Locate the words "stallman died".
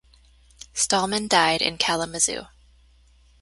0.73-1.61